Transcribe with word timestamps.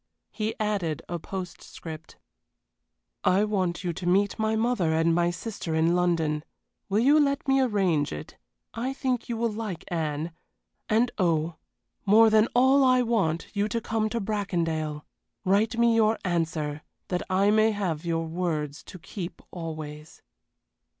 He 0.31 0.55
added 0.59 1.03
a 1.07 1.19
postscript: 1.19 2.17
"I 3.23 3.43
want 3.43 3.83
you 3.83 3.93
to 3.93 4.07
meet 4.07 4.39
my 4.39 4.55
mother 4.55 4.93
and 4.95 5.13
my 5.13 5.29
sister 5.29 5.75
in 5.75 5.95
London. 5.95 6.43
Will 6.89 7.01
you 7.01 7.19
let 7.19 7.47
me 7.47 7.61
arrange 7.61 8.11
it? 8.11 8.35
I 8.73 8.93
think 8.93 9.29
you 9.29 9.37
will 9.37 9.51
like 9.51 9.85
Anne. 9.89 10.31
And 10.89 11.11
oh, 11.19 11.57
more 12.03 12.31
than 12.31 12.47
all 12.55 12.83
I 12.83 13.03
want 13.03 13.49
you 13.55 13.67
to 13.67 13.79
come 13.79 14.09
to 14.09 14.19
Bracondale. 14.19 15.05
Write 15.45 15.77
me 15.77 15.95
your 15.95 16.17
answer 16.25 16.81
that 17.09 17.21
I 17.29 17.51
may 17.51 17.69
have 17.69 18.03
your 18.03 18.25
words 18.25 18.81
to 18.85 18.97
keep 18.97 19.39
always." 19.51 20.23